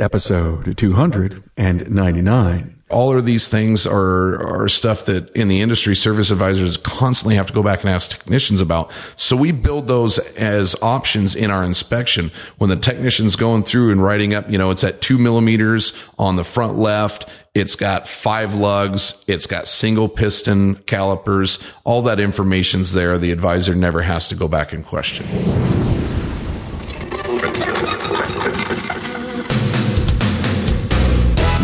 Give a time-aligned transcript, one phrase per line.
[0.00, 2.74] episode 299.
[2.90, 7.46] all of these things are are stuff that in the industry service advisors constantly have
[7.46, 8.92] to go back and ask technicians about.
[9.16, 14.02] So we build those as options in our inspection when the technician's going through and
[14.02, 17.28] writing up, you know, it's at two millimeters on the front left.
[17.54, 19.24] It's got five lugs.
[19.26, 21.58] It's got single piston calipers.
[21.84, 23.18] All that information's there.
[23.18, 25.26] The advisor never has to go back and question.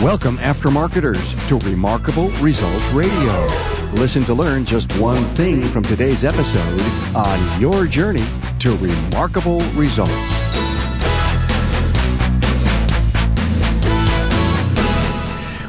[0.04, 3.46] Welcome, aftermarketers, to Remarkable Results Radio.
[3.94, 6.82] Listen to learn just one thing from today's episode
[7.16, 8.26] on your journey
[8.58, 10.12] to remarkable results.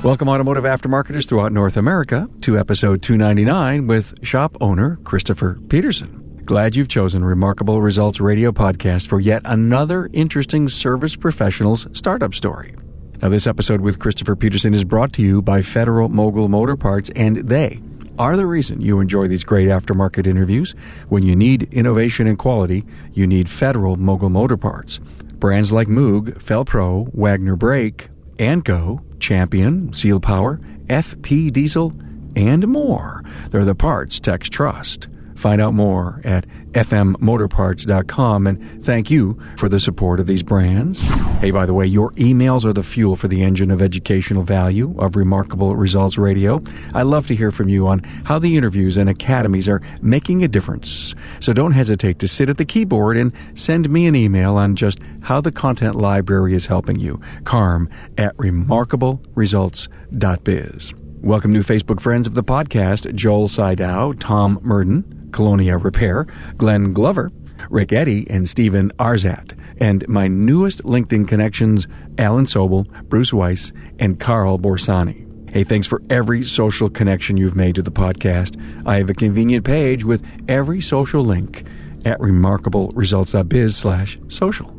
[0.03, 6.41] Welcome, automotive aftermarketers throughout North America, to episode 299 with shop owner Christopher Petersen.
[6.43, 12.75] Glad you've chosen Remarkable Results Radio Podcast for yet another interesting service professionals startup story.
[13.21, 17.09] Now, this episode with Christopher Petersen is brought to you by Federal Mogul Motor Parts,
[17.15, 17.79] and they
[18.19, 20.75] are the reason you enjoy these great aftermarket interviews.
[21.07, 24.99] When you need innovation and quality, you need Federal Mogul Motor Parts.
[25.39, 31.93] Brands like Moog, Fel-Pro, Wagner Brake, Anco, Champion, Seal Power, FP Diesel,
[32.35, 33.23] and more.
[33.49, 35.07] They're the parts techs trust.
[35.35, 36.45] Find out more at
[36.75, 40.99] fmmotorparts.com and thank you for the support of these brands.
[41.39, 44.93] Hey, by the way, your emails are the fuel for the engine of educational value
[44.99, 46.61] of Remarkable Results Radio.
[46.93, 50.49] I love to hear from you on how the interviews and academies are making a
[50.49, 51.15] difference.
[51.39, 54.99] So don't hesitate to sit at the keyboard and send me an email on just
[55.21, 57.21] how the content library is helping you.
[57.45, 60.93] Carm at remarkableresults.biz.
[61.21, 66.25] Welcome, new Facebook friends of the podcast Joel Sidow, Tom Murden, Colonia Repair,
[66.57, 67.29] Glenn Glover,
[67.69, 69.53] Rick Eddy, and Stephen Arzat.
[69.81, 75.25] And my newest LinkedIn connections, Alan Sobel, Bruce Weiss, and Carl Borsani.
[75.51, 78.59] Hey, thanks for every social connection you've made to the podcast.
[78.85, 81.65] I have a convenient page with every social link
[82.05, 84.73] at remarkableresults.biz slash social.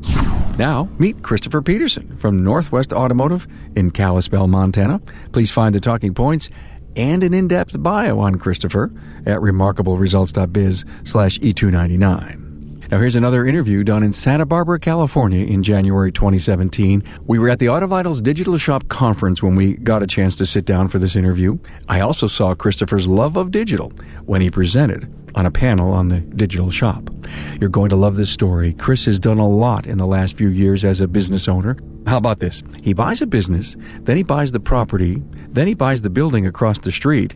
[0.58, 5.00] Now, meet Christopher Petersen from Northwest Automotive in Kalispell, Montana.
[5.32, 6.48] Please find the talking points
[6.96, 8.92] and an in-depth bio on Christopher
[9.26, 12.46] at remarkableresults.biz slash E299.
[12.88, 17.02] Now, here's another interview done in Santa Barbara, California in January 2017.
[17.26, 20.64] We were at the AutoVitals Digital Shop Conference when we got a chance to sit
[20.64, 21.58] down for this interview.
[21.88, 23.90] I also saw Christopher's love of digital
[24.26, 27.10] when he presented on a panel on the digital shop.
[27.60, 28.72] You're going to love this story.
[28.74, 31.76] Chris has done a lot in the last few years as a business owner.
[32.06, 32.62] How about this?
[32.82, 35.22] He buys a business, then he buys the property,
[35.56, 37.34] then he buys the building across the street,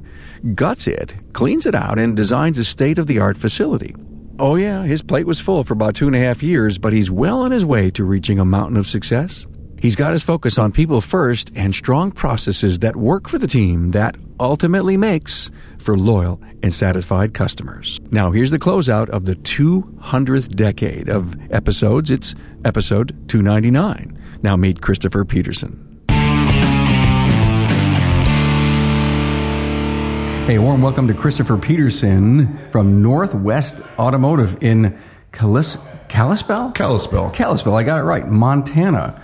[0.54, 3.94] guts it, cleans it out, and designs a state of the art facility.
[4.38, 7.10] Oh, yeah, his plate was full for about two and a half years, but he's
[7.10, 9.46] well on his way to reaching a mountain of success.
[9.78, 13.92] He's got his focus on people first and strong processes that work for the team
[13.92, 17.98] that ultimately makes for loyal and satisfied customers.
[18.10, 22.10] Now, here's the closeout of the 200th decade of episodes.
[22.10, 24.18] It's episode 299.
[24.42, 25.89] Now, meet Christopher Petersen.
[30.50, 34.98] Hey, warm welcome to Christopher Petersen from Northwest Automotive in
[35.30, 35.78] Calis-
[36.08, 36.72] Kalispell?
[36.72, 37.30] Kalispell.
[37.30, 38.26] Kalispell, I got it right.
[38.26, 39.22] Montana.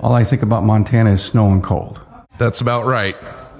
[0.00, 2.00] All I think about Montana is snow and cold.
[2.38, 3.14] That's about right.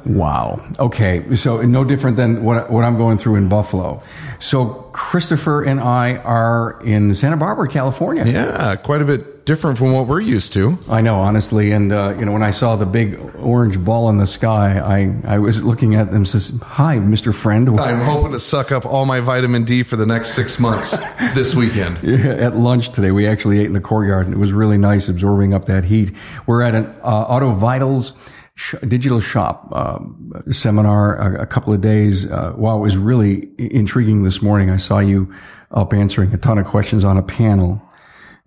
[0.07, 0.65] Wow.
[0.79, 1.37] Okay.
[1.37, 4.03] So no different than what, what I'm going through in Buffalo.
[4.39, 8.25] So Christopher and I are in Santa Barbara, California.
[8.27, 10.79] Yeah, quite a bit different from what we're used to.
[10.89, 11.73] I know, honestly.
[11.73, 15.35] And, uh, you know, when I saw the big orange ball in the sky, I,
[15.35, 17.35] I was looking at them and says, hi, Mr.
[17.35, 17.69] Friend.
[17.81, 20.97] I'm hoping to suck up all my vitamin D for the next six months
[21.35, 22.03] this weekend.
[22.03, 25.09] Yeah, at lunch today, we actually ate in the courtyard and it was really nice
[25.09, 26.13] absorbing up that heat.
[26.47, 28.13] We're at an uh, AutoVitals
[28.55, 32.31] sh- digital shop um, seminar a, a, couple of days.
[32.31, 34.71] Uh, wow, it was really intriguing this morning.
[34.71, 35.33] I saw you
[35.71, 37.83] up answering a ton of questions on a panel,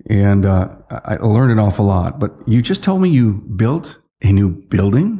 [0.09, 2.19] and uh, I learned an awful lot.
[2.19, 5.19] But you just told me you built a new building.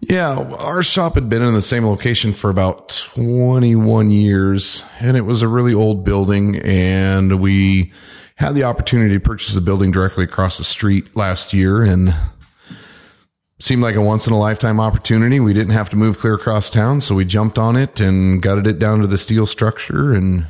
[0.00, 5.20] Yeah, our shop had been in the same location for about 21 years, and it
[5.20, 7.92] was a really old building, and we
[8.34, 12.12] had the opportunity to purchase the building directly across the street last year, and
[13.62, 15.38] seemed like a once in a lifetime opportunity.
[15.38, 18.66] We didn't have to move clear across town, so we jumped on it and gutted
[18.66, 20.46] it down to the steel structure and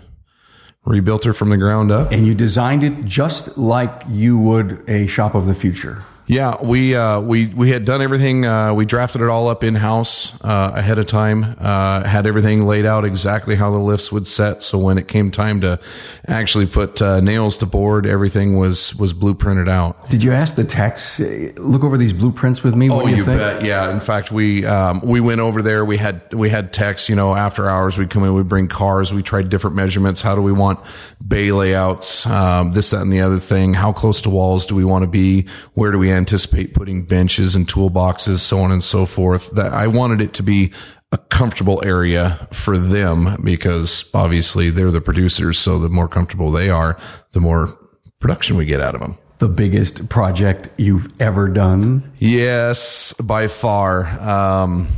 [0.85, 2.11] rebuilt her from the ground up.
[2.11, 6.03] And you designed it just like you would a shop of the future.
[6.33, 8.47] Yeah, we uh, we we had done everything.
[8.47, 11.57] Uh, we drafted it all up in house uh, ahead of time.
[11.61, 14.63] Uh, had everything laid out exactly how the lifts would set.
[14.63, 15.79] So when it came time to
[16.27, 20.09] actually put uh, nails to board, everything was was blueprinted out.
[20.09, 22.89] Did you ask the techs uh, look over these blueprints with me?
[22.89, 23.63] Oh, What do you, you, bet.
[23.63, 23.93] Yeah.
[23.93, 25.85] In fact, we um, we went over there.
[25.85, 27.11] We had we had techs.
[27.11, 28.33] You know, after hours, we'd come in.
[28.33, 29.13] We'd bring cars.
[29.13, 30.23] We tried different measurements.
[30.23, 30.81] How do we want
[31.27, 32.25] bay layouts?
[32.27, 33.75] Um, this, that, and the other thing.
[33.75, 35.47] How close to walls do we want to be?
[35.75, 38.39] Where do we anticipate putting benches and toolboxes?
[38.39, 39.51] So on and so forth.
[39.51, 40.73] That I wanted it to be
[41.13, 45.59] a comfortable area for them because obviously they're the producers.
[45.59, 46.99] So the more comfortable they are,
[47.33, 47.77] the more
[48.21, 49.19] production we get out of them.
[49.39, 52.11] The biggest project you've ever done?
[52.19, 54.89] Yes, by far, um,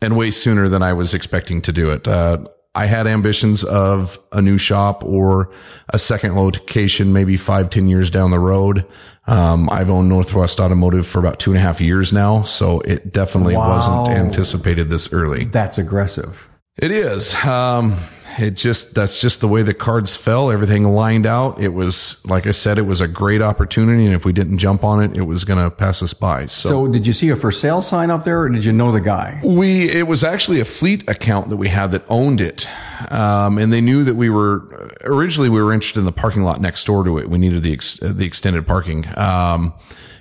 [0.00, 2.08] and way sooner than I was expecting to do it.
[2.08, 2.38] Uh,
[2.74, 5.50] I had ambitions of a new shop or
[5.90, 8.86] a second location, maybe five, ten years down the road.
[9.30, 13.12] Um, I've owned Northwest Automotive for about two and a half years now, so it
[13.12, 13.68] definitely Wow.
[13.68, 15.44] wasn't anticipated this early.
[15.44, 16.48] That's aggressive.
[16.76, 17.34] It is.
[17.44, 17.96] Um,
[18.38, 20.50] it just that's just the way the cards fell.
[20.50, 21.60] Everything lined out.
[21.60, 24.84] It was like I said, it was a great opportunity, and if we didn't jump
[24.84, 26.46] on it, it was going to pass us by.
[26.46, 29.00] So, did you see a for sale sign up there, or did you know the
[29.00, 29.40] guy?
[29.44, 32.66] We it was actually a fleet account that we had that owned it,
[33.10, 36.60] um, and they knew that we were originally we were interested in the parking lot
[36.60, 37.28] next door to it.
[37.28, 39.74] We needed the ex, the extended parking, um,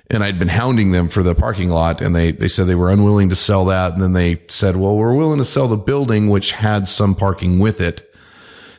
[0.10, 2.92] and I'd been hounding them for the parking lot, and they they said they were
[2.92, 6.30] unwilling to sell that, and then they said, well, we're willing to sell the building,
[6.30, 8.06] which had some parking with it.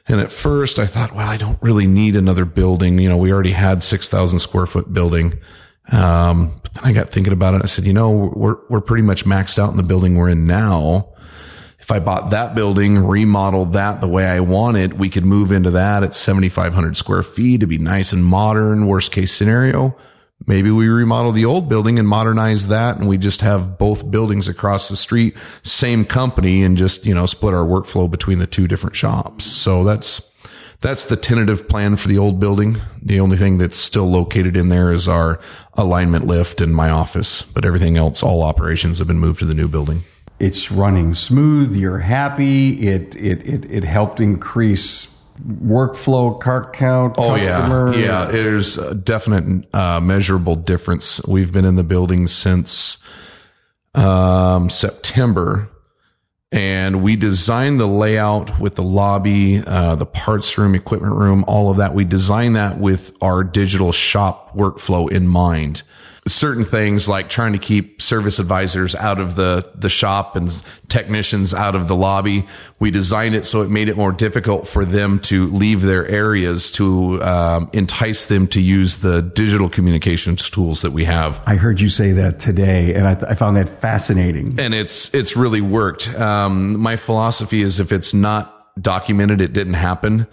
[0.09, 2.99] And at first I thought, well, I don't really need another building.
[2.99, 5.39] You know, we already had 6,000 square foot building.
[5.93, 7.63] Um, but then I got thinking about it.
[7.63, 10.47] I said, you know, we're, we're pretty much maxed out in the building we're in
[10.47, 11.11] now.
[11.79, 15.53] If I bought that building, remodeled that the way I want it, we could move
[15.53, 17.57] into that at 7,500 square feet.
[17.57, 18.87] It'd be nice and modern.
[18.87, 19.97] Worst case scenario.
[20.47, 24.49] Maybe we remodel the old building and modernize that and we just have both buildings
[24.49, 28.67] across the street, same company and just, you know, split our workflow between the two
[28.67, 29.45] different shops.
[29.45, 30.33] So that's,
[30.81, 32.81] that's the tentative plan for the old building.
[33.03, 35.39] The only thing that's still located in there is our
[35.75, 39.55] alignment lift and my office, but everything else, all operations have been moved to the
[39.55, 40.03] new building.
[40.39, 41.77] It's running smooth.
[41.77, 42.89] You're happy.
[42.89, 45.15] It it it, it helped increase
[45.47, 47.93] workflow, cart count, Oh customer.
[47.95, 48.25] yeah, yeah.
[48.27, 51.25] There's a definite uh, measurable difference.
[51.27, 52.99] We've been in the building since
[53.95, 55.69] um, September,
[56.53, 61.71] and we designed the layout with the lobby, uh, the parts room, equipment room, all
[61.71, 61.95] of that.
[61.95, 65.83] We designed that with our digital shop workflow in mind.
[66.27, 71.55] Certain things like trying to keep service advisors out of the, the shop and technicians
[71.55, 72.47] out of the lobby.
[72.79, 76.71] We designed it so it made it more difficult for them to leave their areas
[76.73, 81.41] to um, entice them to use the digital communications tools that we have.
[81.47, 84.61] I heard you say that today, and I, I found that fascinating.
[84.61, 86.09] and it's it's really worked.
[86.15, 90.27] Um, my philosophy is if it's not documented, it didn't happen.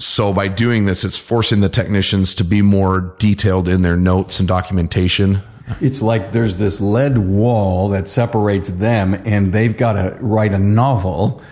[0.00, 4.38] So by doing this, it's forcing the technicians to be more detailed in their notes
[4.38, 5.42] and documentation.
[5.80, 10.58] It's like there's this lead wall that separates them, and they've got to write a
[10.58, 11.42] novel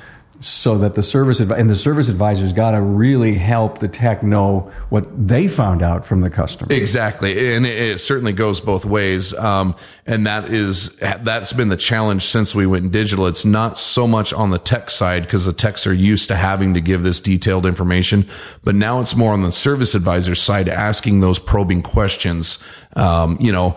[0.46, 4.22] so that the service advi- and the service advisors got to really help the tech
[4.22, 6.72] know what they found out from the customer.
[6.72, 9.34] Exactly, and it, it certainly goes both ways.
[9.34, 9.74] Um,
[10.06, 13.26] and that is that's been the challenge since we went digital.
[13.26, 16.74] It's not so much on the tech side because the techs are used to having
[16.74, 18.24] to give this detailed information,
[18.62, 22.62] but now it's more on the service advisor side, asking those probing questions.
[22.94, 23.76] Um, you know.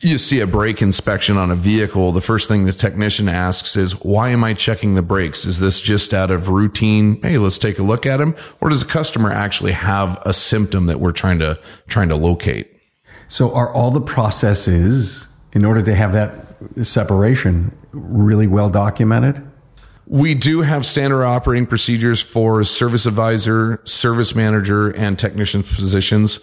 [0.00, 2.12] You see a brake inspection on a vehicle.
[2.12, 5.46] The first thing the technician asks is, why am I checking the brakes?
[5.46, 7.18] Is this just out of routine?
[7.22, 8.34] Hey, let's take a look at them.
[8.60, 12.70] Or does the customer actually have a symptom that we're trying to, trying to locate?
[13.28, 19.42] So, are all the processes in order to have that separation really well documented?
[20.08, 26.38] We do have standard operating procedures for service advisor, service manager, and technician positions.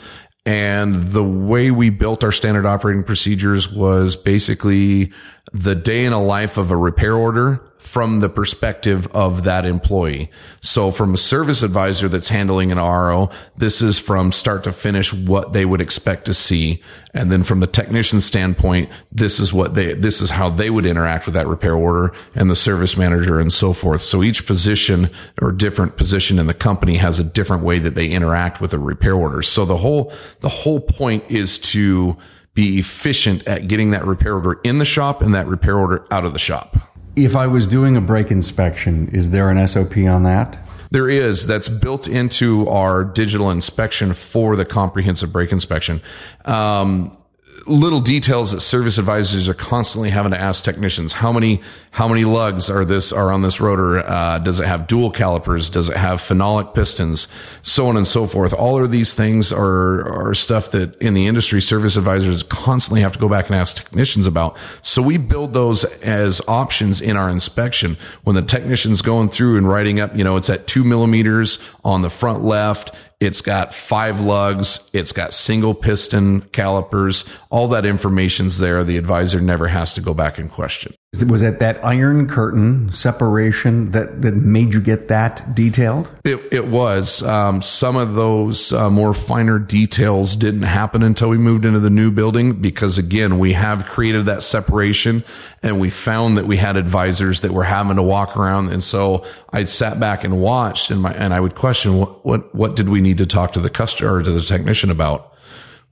[0.45, 5.13] And the way we built our standard operating procedures was basically
[5.53, 10.31] the day in a life of a repair order from the perspective of that employee.
[10.61, 15.13] So from a service advisor that's handling an RO, this is from start to finish
[15.13, 16.81] what they would expect to see.
[17.13, 20.85] And then from the technician standpoint, this is what they, this is how they would
[20.85, 24.01] interact with that repair order and the service manager and so forth.
[24.01, 25.09] So each position
[25.41, 28.79] or different position in the company has a different way that they interact with a
[28.79, 29.41] repair order.
[29.41, 32.17] So the whole, the whole point is to
[32.53, 36.25] be efficient at getting that repair order in the shop and that repair order out
[36.25, 36.77] of the shop.
[37.15, 40.69] If I was doing a brake inspection, is there an SOP on that?
[40.91, 46.01] There is that's built into our digital inspection for the comprehensive brake inspection.
[46.45, 47.17] Um,
[47.65, 51.13] little details that service advisors are constantly having to ask technicians.
[51.13, 53.99] How many how many lugs are this are on this rotor?
[53.99, 55.69] Uh, does it have dual calipers?
[55.69, 57.27] Does it have phenolic pistons?
[57.61, 58.53] So on and so forth.
[58.53, 63.13] All of these things are are stuff that in the industry service advisors constantly have
[63.13, 64.57] to go back and ask technicians about.
[64.81, 67.97] So we build those as options in our inspection.
[68.23, 72.01] When the technician's going through and writing up you know it's at two millimeters on
[72.01, 74.89] the front left it's got five lugs.
[74.93, 77.25] It's got single piston calipers.
[77.49, 78.83] All that information's there.
[78.83, 80.93] The advisor never has to go back and question.
[81.27, 86.11] Was it that iron curtain separation that, that made you get that detailed?
[86.23, 87.21] It, it was.
[87.21, 91.91] Um, some of those uh, more finer details didn't happen until we moved into the
[91.91, 95.23] new building because, again, we have created that separation
[95.61, 98.71] and we found that we had advisors that were having to walk around.
[98.71, 102.55] And so I'd sat back and watched and my, and I would question what, what,
[102.55, 105.32] what did we need to talk to the customer or to the technician about?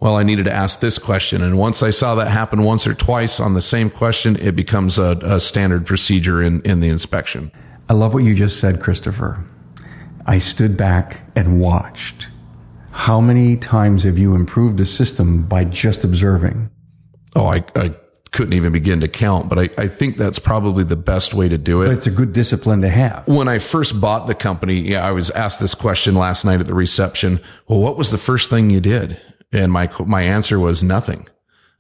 [0.02, 1.44] Well, I needed to ask this question.
[1.44, 4.98] And once I saw that happen once or twice on the same question, it becomes
[4.98, 7.52] a, a standard procedure in, in the inspection.
[7.88, 9.46] I love what you just said, Christopher.
[10.26, 12.30] I stood back and watched.
[12.92, 16.72] How many times have you improved a system by just observing?
[17.36, 17.96] Oh, I, I
[18.32, 21.60] couldn't even begin to count, but I, I think that's probably the best way to
[21.60, 21.88] do it.
[21.88, 23.28] But it's a good discipline to have.
[23.28, 26.66] When I first bought the company, yeah, I was asked this question last night at
[26.66, 27.40] the reception.
[27.68, 29.22] Well, what was the first thing you did?
[29.52, 31.28] And my, my answer was nothing.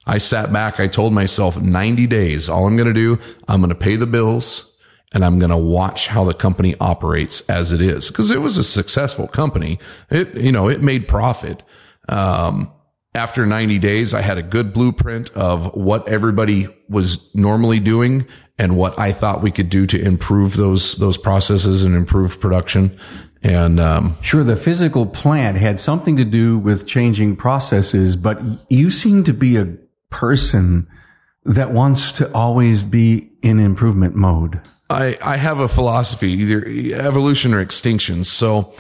[0.05, 0.79] I sat back.
[0.79, 2.49] I told myself 90 days.
[2.49, 4.67] All I'm going to do, I'm going to pay the bills
[5.13, 8.09] and I'm going to watch how the company operates as it is.
[8.09, 9.77] Cause it was a successful company.
[10.09, 11.63] It, you know, it made profit.
[12.09, 12.71] Um,
[13.13, 18.25] after 90 days, I had a good blueprint of what everybody was normally doing
[18.57, 22.97] and what I thought we could do to improve those, those processes and improve production.
[23.43, 28.91] And um, sure, the physical plant had something to do with changing processes, but you
[28.91, 29.77] seem to be a
[30.12, 30.88] person
[31.45, 34.62] that wants to always be in improvement mode.
[34.91, 38.24] I, I have a philosophy, either evolution or extinction.
[38.24, 38.74] So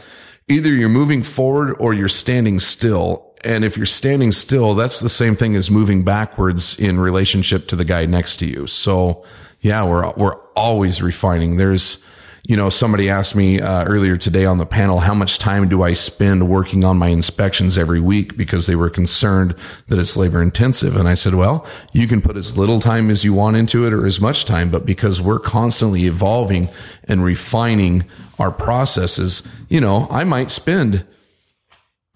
[0.47, 3.33] either you're moving forward or you're standing still.
[3.43, 7.75] And if you're standing still, that's the same thing as moving backwards in relationship to
[7.75, 8.67] the guy next to you.
[8.67, 9.25] So
[9.61, 11.57] yeah, we're, we're always refining.
[11.57, 12.03] There's,
[12.43, 15.83] you know, somebody asked me uh, earlier today on the panel, how much time do
[15.83, 19.55] I spend working on my inspections every week because they were concerned
[19.87, 20.95] that it's labor intensive.
[20.95, 23.93] And I said, well, you can put as little time as you want into it
[23.93, 26.69] or as much time, but because we're constantly evolving
[27.03, 28.05] and refining
[28.39, 31.05] our processes, you know, I might spend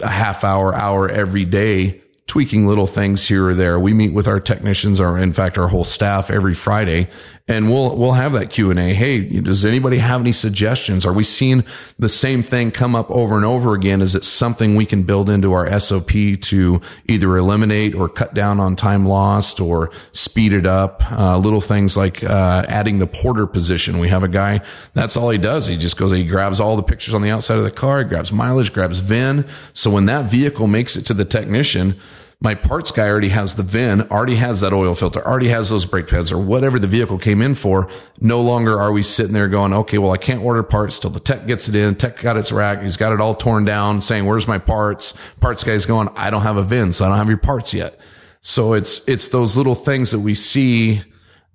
[0.02, 3.80] a half hour, hour every day tweaking little things here or there.
[3.80, 7.08] We meet with our technicians or in fact our whole staff every Friday
[7.48, 8.94] and we'll we'll have that Q and A.
[8.94, 11.06] Hey, does anybody have any suggestions?
[11.06, 11.64] Are we seeing
[12.00, 14.02] the same thing come up over and over again?
[14.02, 18.60] Is it something we can build into our SOP to either eliminate or cut down
[18.60, 21.04] on time lost or speed it up?
[21.12, 24.00] Uh, little things like uh, adding the porter position.
[24.00, 24.62] We have a guy
[24.94, 25.68] that's all he does.
[25.68, 28.32] He just goes, he grabs all the pictures on the outside of the car, grabs
[28.32, 29.46] mileage, grabs VIN.
[29.74, 32.00] So when that vehicle makes it to the technician
[32.42, 35.86] my parts guy already has the VIN, already has that oil filter, already has those
[35.86, 37.90] brake pads or whatever the vehicle came in for.
[38.20, 41.20] No longer are we sitting there going, okay, well, I can't order parts till the
[41.20, 41.96] tech gets it in.
[41.96, 42.82] Tech got its rack.
[42.82, 45.14] He's got it all torn down saying, where's my parts?
[45.40, 48.00] Parts guy's going, I don't have a VIN, so I don't have your parts yet.
[48.42, 51.02] So it's, it's those little things that we see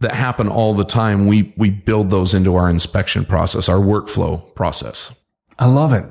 [0.01, 1.27] that happen all the time.
[1.27, 5.15] We, we build those into our inspection process, our workflow process.
[5.59, 6.05] I love it.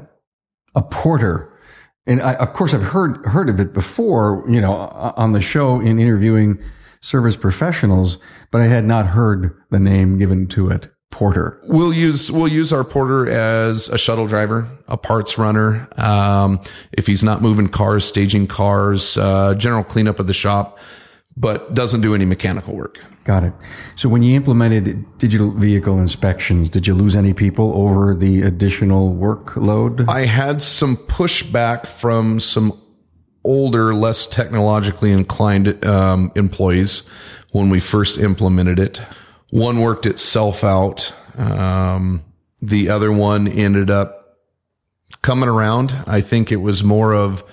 [0.76, 1.52] A porter
[2.10, 4.74] and I, of course I've heard heard of it before, you know,
[5.16, 6.60] on the show in interviewing
[7.00, 8.18] service professionals,
[8.52, 10.90] but I had not heard the name given to it.
[11.12, 11.60] Porter.
[11.68, 15.88] We'll use we'll use our porter as a shuttle driver, a parts runner.
[15.98, 16.62] Um,
[16.92, 20.78] if he's not moving cars, staging cars, uh, general cleanup of the shop,
[21.40, 23.00] but doesn't do any mechanical work.
[23.24, 23.54] Got it.
[23.96, 29.14] So when you implemented digital vehicle inspections, did you lose any people over the additional
[29.14, 30.08] workload?
[30.10, 32.80] I had some pushback from some
[33.46, 37.08] older, less technologically inclined um, employees
[37.52, 39.02] when we first implemented it.
[39.50, 41.14] One worked itself out.
[41.38, 42.24] Um,
[42.62, 44.38] the other one ended up
[45.22, 45.96] coming around.
[46.06, 47.44] I think it was more of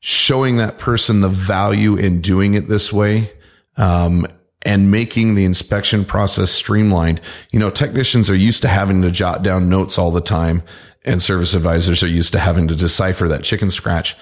[0.00, 3.32] showing that person the value in doing it this way.
[3.76, 4.26] Um,
[4.62, 7.20] and making the inspection process streamlined.
[7.52, 10.64] You know, technicians are used to having to jot down notes all the time
[11.04, 14.16] and service advisors are used to having to decipher that chicken scratch.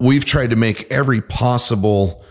[0.00, 2.24] We've tried to make every possible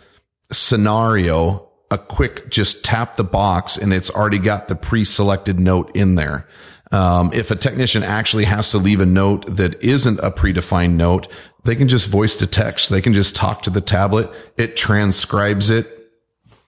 [0.51, 6.15] scenario a quick just tap the box and it's already got the pre-selected note in
[6.15, 6.48] there.
[6.92, 11.27] Um, if a technician actually has to leave a note that isn't a predefined note,
[11.65, 12.89] they can just voice to text.
[12.89, 14.31] They can just talk to the tablet.
[14.55, 15.88] It transcribes it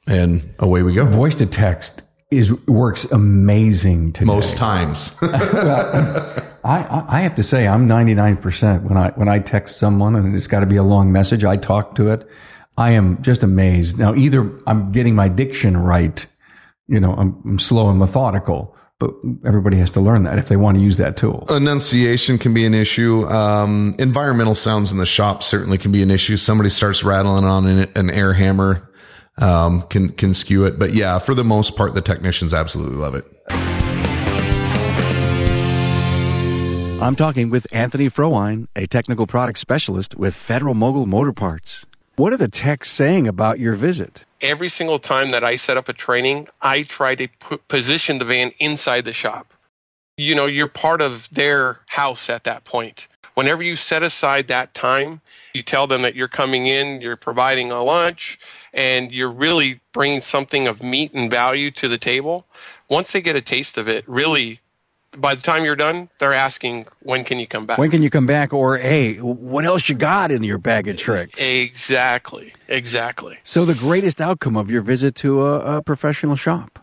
[0.07, 1.05] and away we go.
[1.05, 2.01] Voice to text
[2.31, 4.25] is works amazing today.
[4.25, 5.15] Most times.
[5.21, 10.35] well, I, I have to say I'm 99% when I, when I text someone and
[10.35, 12.27] it's got to be a long message, I talk to it.
[12.77, 13.97] I am just amazed.
[13.97, 16.25] Now, either I'm getting my diction right,
[16.87, 19.13] you know, I'm, I'm slow and methodical, but
[19.45, 21.45] everybody has to learn that if they want to use that tool.
[21.49, 23.27] Enunciation can be an issue.
[23.27, 26.35] Um, environmental sounds in the shop certainly can be an issue.
[26.37, 28.89] Somebody starts rattling on an, an air hammer,
[29.37, 30.79] um, can, can skew it.
[30.79, 33.25] But yeah, for the most part, the technicians absolutely love it.
[36.99, 41.85] I'm talking with Anthony Frohine, a technical product specialist with Federal Mogul Motor Parts.
[42.17, 44.25] What are the techs saying about your visit?
[44.41, 47.27] Every single time that I set up a training, I try to
[47.67, 49.53] position the van inside the shop.
[50.17, 53.07] You know, you're part of their house at that point.
[53.35, 55.21] Whenever you set aside that time,
[55.53, 58.39] you tell them that you're coming in, you're providing a lunch,
[58.73, 62.47] and you're really bringing something of meat and value to the table.
[62.89, 64.59] Once they get a taste of it, really
[65.17, 67.77] by the time you're done, they're asking, when can you come back?
[67.77, 68.53] When can you come back?
[68.53, 71.41] Or, hey, what else you got in your bag of tricks?
[71.41, 72.53] Exactly.
[72.67, 73.37] Exactly.
[73.43, 76.79] So, the greatest outcome of your visit to a, a professional shop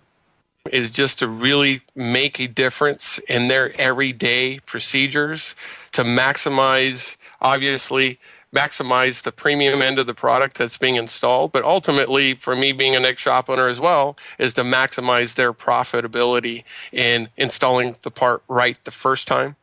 [0.73, 5.55] is just to really make a difference in their everyday procedures
[5.93, 8.19] to maximize, obviously,
[8.55, 11.53] maximize the premium end of the product that's being installed.
[11.53, 15.53] But ultimately, for me being a next shop owner as well, is to maximize their
[15.53, 19.57] profitability in installing the part right the first time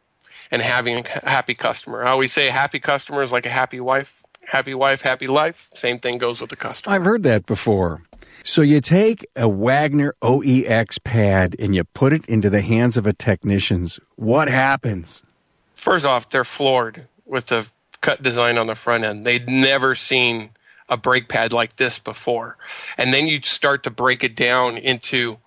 [0.51, 2.03] and having a happy customer.
[2.03, 4.21] I always say happy customer is like a happy wife.
[4.45, 5.69] Happy wife, happy life.
[5.73, 6.93] Same thing goes with the customer.
[6.93, 8.03] I've heard that before.
[8.43, 13.05] So you take a Wagner OEX pad and you put it into the hands of
[13.05, 13.99] a technician's.
[14.15, 15.23] What happens?
[15.75, 17.67] First off, they're floored with the
[18.01, 19.25] cut design on the front end.
[19.25, 20.51] They'd never seen
[20.89, 22.57] a brake pad like this before.
[22.97, 25.37] And then you start to break it down into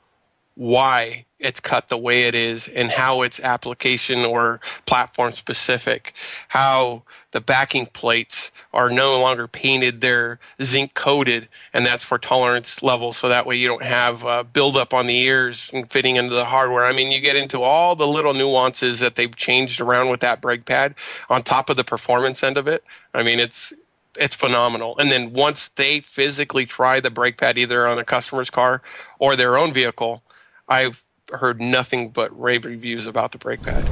[0.55, 6.15] why it's cut the way it is and how it's application or platform specific,
[6.49, 12.83] how the backing plates are no longer painted, they're zinc coated, and that's for tolerance
[12.83, 13.13] level.
[13.13, 16.47] So that way you don't have uh, buildup on the ears and fitting into the
[16.47, 16.87] hardware.
[16.87, 20.41] I mean, you get into all the little nuances that they've changed around with that
[20.41, 20.95] brake pad
[21.29, 22.83] on top of the performance end of it.
[23.13, 23.73] I mean, it's
[24.17, 24.97] it's phenomenal.
[24.99, 28.81] And then once they physically try the brake pad either on a customer's car
[29.19, 30.23] or their own vehicle,
[30.69, 31.05] I've
[31.37, 33.89] heard nothing but rave reviews about the brake pad.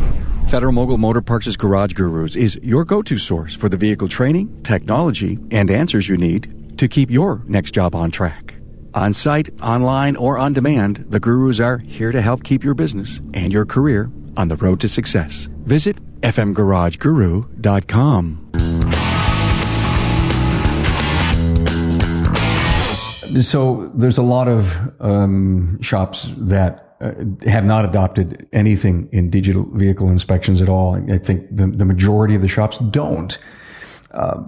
[0.48, 4.62] Federal Mogul Motor Parts' Garage Gurus is your go to source for the vehicle training,
[4.62, 8.56] technology, and answers you need to keep your next job on track.
[8.94, 13.22] On site, online, or on demand, the gurus are here to help keep your business
[13.32, 15.48] and your career on the road to success.
[15.64, 18.42] Visit fmgarageguru.com.
[23.40, 29.64] So there's a lot of um, shops that uh, have not adopted anything in digital
[29.72, 30.94] vehicle inspections at all.
[31.12, 33.36] I think the, the majority of the shops don't.
[34.12, 34.42] Uh,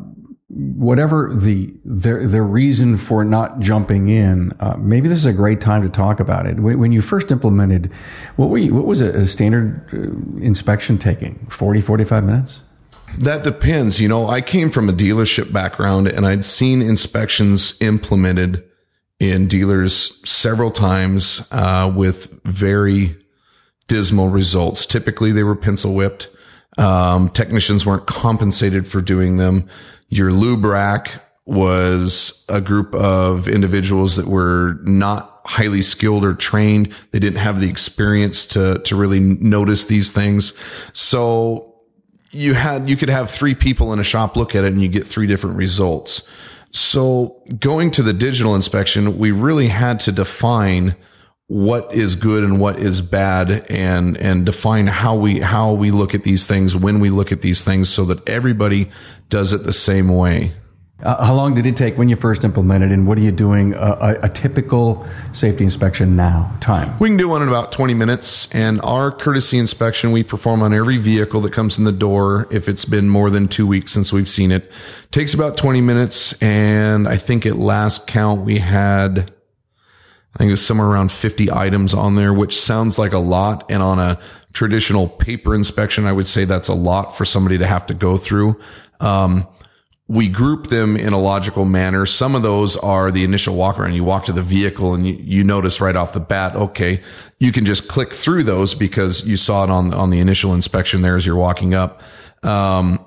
[0.49, 5.61] whatever the their their reason for not jumping in, uh, maybe this is a great
[5.61, 6.61] time to talk about it.
[6.61, 7.91] When, you first implemented,
[8.37, 11.47] what were you, what was a, a standard uh, inspection taking?
[11.51, 12.63] 40, 45 minutes?
[13.19, 14.01] That depends.
[14.01, 18.65] You know, I came from a dealership background and I'd seen inspections implemented
[19.21, 23.17] in dealers several times uh, with very
[23.87, 24.87] dismal results.
[24.87, 26.29] Typically, they were pencil whipped.
[26.79, 29.69] Um, technicians weren't compensated for doing them.
[30.09, 36.93] Your lube rack was a group of individuals that were not highly skilled or trained.
[37.11, 40.55] They didn't have the experience to to really notice these things.
[40.95, 41.75] So
[42.31, 44.89] you had you could have three people in a shop look at it and you
[44.89, 46.29] get three different results.
[46.75, 50.97] So going to the digital inspection, we really had to define
[51.47, 56.15] what is good and what is bad and and define how we how we look
[56.15, 58.89] at these things when we look at these things so that everybody
[59.29, 60.53] does it the same way.
[61.03, 63.75] Uh, how long did it take when you first implemented, and what are you doing
[63.75, 66.51] uh, a, a, typical safety inspection now?
[66.61, 70.63] Time we can do one in about twenty minutes, and our courtesy inspection we perform
[70.63, 72.47] on every vehicle that comes in the door.
[72.53, 74.71] If it's been more than two weeks since we've seen it,
[75.11, 79.31] takes about twenty minutes, and I think at last count we had.
[80.35, 83.71] I think it was somewhere around 50 items on there, which sounds like a lot.
[83.71, 84.19] And on a
[84.53, 88.17] traditional paper inspection, I would say that's a lot for somebody to have to go
[88.17, 88.59] through.
[88.99, 89.47] Um,
[90.07, 92.05] we group them in a logical manner.
[92.05, 93.95] Some of those are the initial walk around.
[93.95, 97.01] You walk to the vehicle and you, you, notice right off the bat, okay,
[97.41, 101.01] you can just click through those because you saw it on, on the initial inspection
[101.01, 102.03] there as you're walking up.
[102.43, 103.04] Um,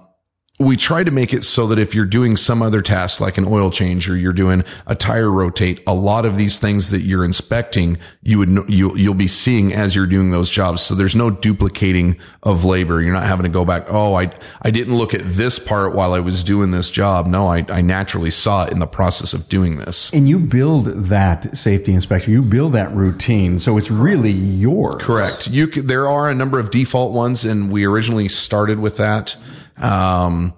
[0.59, 3.45] we try to make it so that if you're doing some other task like an
[3.45, 7.23] oil change or you're doing a tire rotate, a lot of these things that you're
[7.23, 10.81] inspecting, you would you you'll be seeing as you're doing those jobs.
[10.81, 13.03] So there's no duplicating of labor.
[13.03, 13.85] You're not having to go back.
[13.87, 14.31] Oh, I
[14.63, 17.27] I didn't look at this part while I was doing this job.
[17.27, 20.11] No, I I naturally saw it in the process of doing this.
[20.11, 22.33] And you build that safety inspection.
[22.33, 25.03] You build that routine, so it's really yours.
[25.03, 25.47] Correct.
[25.47, 29.35] You could, there are a number of default ones, and we originally started with that.
[29.77, 30.53] Um,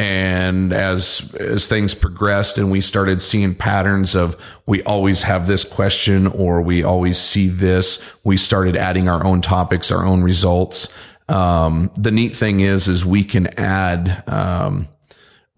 [0.00, 5.62] and as as things progressed and we started seeing patterns of we always have this
[5.62, 10.88] question or we always see this we started adding our own topics our own results.
[11.28, 14.88] Um, the neat thing is is we can add um,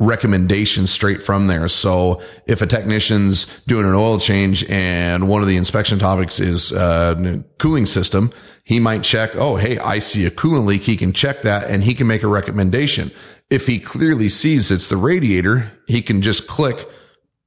[0.03, 5.49] recommendations straight from there so if a technician's doing an oil change and one of
[5.49, 8.33] the inspection topics is uh, cooling system
[8.65, 10.83] he might check, oh, hey, I see a coolant leak.
[10.83, 13.11] He can check that and he can make a recommendation.
[13.51, 16.88] If he clearly sees it's the radiator, he can just click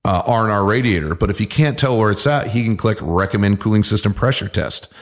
[0.03, 1.15] uh, R&R radiator.
[1.15, 4.49] But if he can't tell where it's at, he can click recommend cooling system pressure
[4.49, 4.93] test.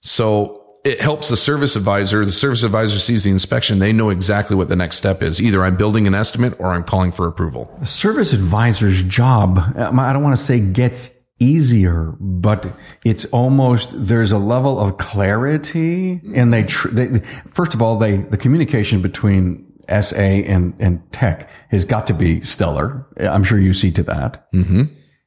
[0.00, 2.24] So it helps the service advisor.
[2.24, 3.78] The service advisor sees the inspection.
[3.78, 5.40] They know exactly what the next step is.
[5.40, 7.74] Either I'm building an estimate or I'm calling for approval.
[7.80, 12.66] The service advisor's job, I don't want to say gets easier, but
[13.04, 18.18] it's almost, there's a level of clarity and they, tr- they, first of all, they,
[18.18, 23.06] the communication between SA and, and tech has got to be stellar.
[23.18, 24.50] I'm sure you see to that.
[24.52, 24.84] Mm-hmm.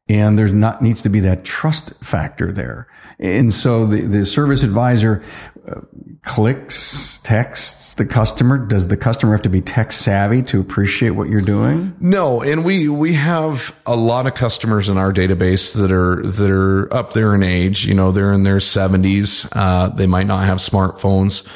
[0.09, 2.87] And there's not, needs to be that trust factor there.
[3.19, 5.23] And so the, the service advisor
[5.65, 5.79] uh,
[6.23, 8.57] clicks, texts the customer.
[8.57, 11.95] Does the customer have to be tech savvy to appreciate what you're doing?
[12.01, 12.41] No.
[12.41, 16.93] And we, we have a lot of customers in our database that are, that are
[16.93, 17.85] up there in age.
[17.85, 19.47] You know, they're in their seventies.
[19.53, 21.47] Uh, they might not have smartphones.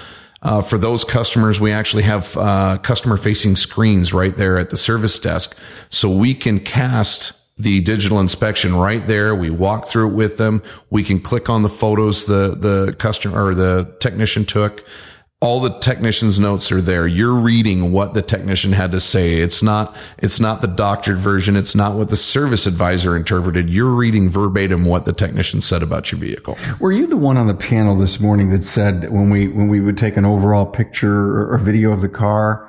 [0.41, 4.77] Uh, for those customers, we actually have uh, customer facing screens right there at the
[4.77, 5.57] service desk.
[5.89, 9.33] So we can cast the digital inspection right there.
[9.33, 10.61] We walk through it with them.
[10.89, 14.85] We can click on the photos the, the customer or the technician took.
[15.39, 17.05] All the technician's notes are there.
[17.05, 19.35] You're reading what the technician had to say.
[19.35, 21.55] It's not, it's not the doctored version.
[21.55, 23.69] It's not what the service advisor interpreted.
[23.69, 26.57] You're reading verbatim what the technician said about your vehicle.
[26.79, 29.67] Were you the one on the panel this morning that said that when we, when
[29.67, 32.66] we would take an overall picture or video of the car,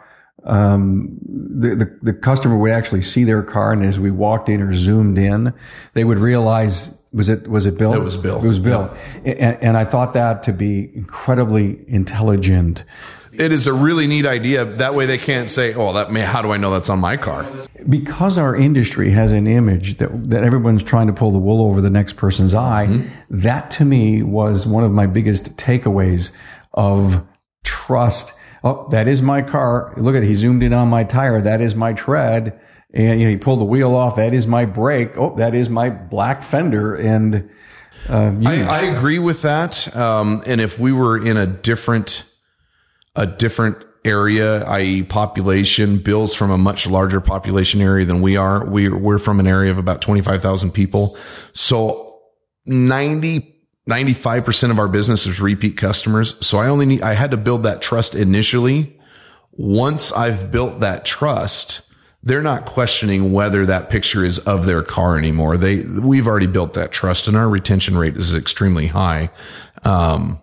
[0.49, 4.63] um, the, the, the customer would actually see their car, and as we walked in
[4.63, 5.53] or zoomed in,
[5.93, 7.95] they would realize was it was it Bill?
[7.95, 8.39] It was Bill.
[8.39, 9.33] It was Bill, yeah.
[9.33, 12.85] and, and I thought that to be incredibly intelligent.
[13.33, 14.65] It is a really neat idea.
[14.65, 17.17] That way, they can't say, "Oh, that may, how do I know that's on my
[17.17, 17.51] car?"
[17.89, 21.81] Because our industry has an image that that everyone's trying to pull the wool over
[21.81, 22.87] the next person's eye.
[22.87, 23.09] Mm-hmm.
[23.31, 26.33] That to me was one of my biggest takeaways
[26.75, 27.23] of
[27.65, 28.33] trust
[28.65, 29.93] Oh, that is my car.
[29.97, 30.27] Look at it.
[30.27, 31.41] He zoomed in on my tire.
[31.41, 32.61] That is my tread.
[32.93, 34.17] And you know, he pulled the wheel off.
[34.17, 35.17] That is my brake.
[35.17, 36.95] Oh, that is my black fender.
[36.97, 37.51] And
[38.09, 39.95] uh, I, I, agree with that.
[39.95, 42.25] Um, and if we were in a different,
[43.15, 48.65] a different area, i.e., population, Bill's from a much larger population area than we are.
[48.65, 51.17] We, we're from an area of about twenty five thousand people.
[51.53, 52.21] So
[52.65, 53.58] ninety
[53.89, 56.35] 95% of our business is repeat customers.
[56.47, 58.97] So I only need, I had to build that trust initially.
[59.53, 61.81] Once I've built that trust,
[62.23, 65.57] they're not questioning whether that picture is of their car anymore.
[65.57, 69.31] They, we've already built that trust and our retention rate is extremely high.
[69.85, 70.39] Um,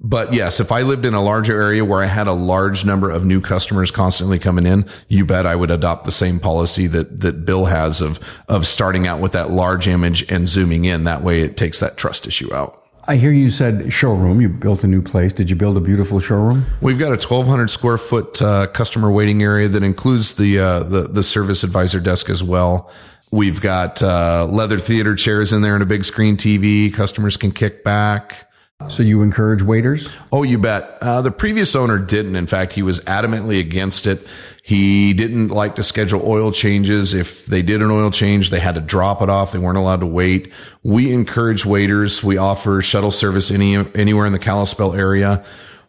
[0.00, 3.10] but yes, if I lived in a larger area where I had a large number
[3.10, 7.20] of new customers constantly coming in, you bet I would adopt the same policy that,
[7.20, 11.04] that Bill has of, of starting out with that large image and zooming in.
[11.04, 12.82] That way it takes that trust issue out.
[13.04, 14.40] I hear you said showroom.
[14.40, 15.32] You built a new place.
[15.32, 16.64] Did you build a beautiful showroom?
[16.80, 21.02] We've got a 1,200 square foot uh, customer waiting area that includes the, uh, the
[21.08, 22.90] the service advisor desk as well.
[23.32, 26.92] We've got uh, leather theater chairs in there and a big screen TV.
[26.92, 28.49] Customers can kick back.
[28.88, 30.08] So you encourage waiters?
[30.32, 30.98] Oh, you bet.
[31.00, 32.34] Uh, the previous owner didn't.
[32.34, 34.26] In fact, he was adamantly against it.
[34.62, 37.12] He didn't like to schedule oil changes.
[37.14, 39.52] If they did an oil change, they had to drop it off.
[39.52, 40.52] They weren't allowed to wait.
[40.82, 42.22] We encourage waiters.
[42.22, 45.44] We offer shuttle service any, anywhere in the Kalispell area.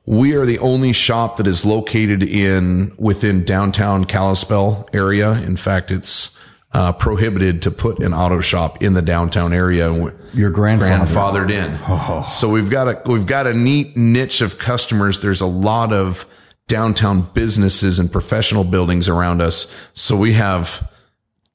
[0.06, 5.34] We are the only shop that is located in within downtown Kalispell area.
[5.34, 6.36] In fact, it's
[6.74, 9.92] uh, prohibited to put an auto shop in the downtown area.
[10.34, 11.06] Your grandfather.
[11.06, 11.78] grandfathered in.
[11.88, 12.24] Oh.
[12.28, 15.22] So we've got a we've got a neat niche of customers.
[15.22, 16.26] There's a lot of
[16.68, 19.70] downtown businesses and professional buildings around us.
[19.94, 20.90] So we have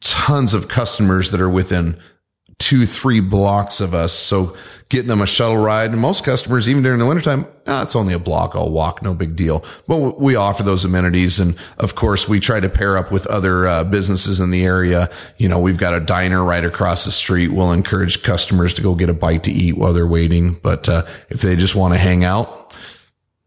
[0.01, 1.99] tons of customers that are within
[2.59, 4.13] two, three blocks of us.
[4.13, 4.57] So
[4.89, 8.15] getting them a shuttle ride and most customers, even during the wintertime, ah, it's only
[8.15, 8.55] a block.
[8.55, 9.03] I'll walk.
[9.03, 9.65] No big deal.
[9.87, 11.39] But we offer those amenities.
[11.39, 15.11] And of course, we try to pair up with other uh, businesses in the area.
[15.37, 17.49] You know, we've got a diner right across the street.
[17.49, 20.55] We'll encourage customers to go get a bite to eat while they're waiting.
[20.55, 22.75] But uh, if they just want to hang out,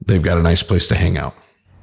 [0.05, 1.35] they've got a nice place to hang out.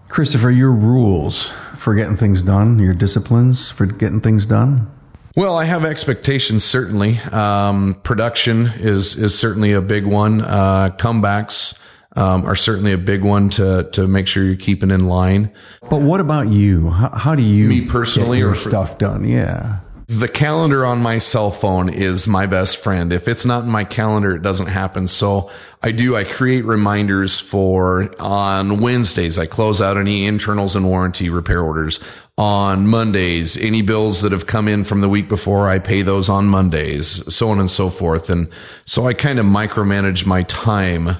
[0.09, 4.91] Christopher, your rules for getting things done, your disciplines for getting things done?
[5.37, 7.19] Well, I have expectations certainly.
[7.19, 10.41] Um, production is is certainly a big one.
[10.41, 11.79] Uh, comebacks
[12.17, 15.53] um, are certainly a big one to to make sure you're keeping in line.
[15.91, 16.89] But what about you?
[16.89, 19.29] How, how do you me personally or stuff done?
[19.29, 19.81] Yeah.
[20.09, 23.13] The calendar on my cell phone is my best friend.
[23.13, 25.09] If it's not in my calendar, it doesn't happen.
[25.09, 25.51] So
[25.83, 29.37] I do, I create reminders for on Wednesdays.
[29.37, 31.99] I close out any internals and warranty repair orders.
[32.39, 36.29] On Mondays, any bills that have come in from the week before, I pay those
[36.29, 38.31] on Mondays, so on and so forth.
[38.31, 38.49] And
[38.85, 41.17] so I kind of micromanage my time.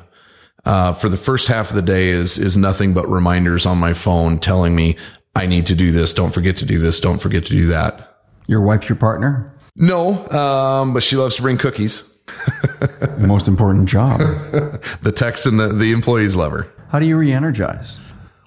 [0.65, 3.95] Uh, for the first half of the day is, is nothing but reminders on my
[3.95, 4.97] phone telling me
[5.35, 6.13] I need to do this.
[6.13, 7.01] Don't forget to do this.
[7.01, 8.06] Don't forget to do that.
[8.47, 9.53] Your wife's your partner?
[9.77, 12.13] No, um, but she loves to bring cookies.
[12.81, 14.19] the most important job.
[15.03, 16.71] the techs and the, the employees love her.
[16.89, 17.99] How do you re energize?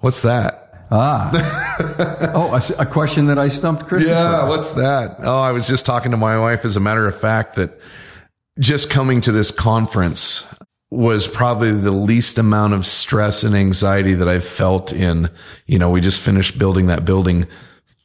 [0.01, 0.88] What's that?
[0.91, 1.29] Ah.
[2.33, 4.15] oh, a, a, question that I stumped Christopher.
[4.15, 5.17] Yeah, what's that?
[5.19, 7.79] Oh, I was just talking to my wife, as a matter of fact, that
[8.59, 10.47] just coming to this conference
[10.89, 15.29] was probably the least amount of stress and anxiety that I've felt in,
[15.67, 17.45] you know, we just finished building that building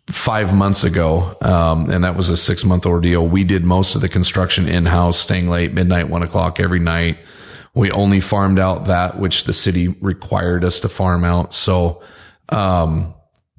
[0.06, 1.36] five months ago.
[1.40, 3.26] Um, and that was a six month ordeal.
[3.26, 7.18] We did most of the construction in house, staying late, midnight, one o'clock every night.
[7.74, 11.54] We only farmed out that which the city required us to farm out.
[11.54, 12.02] So,
[12.50, 13.13] um,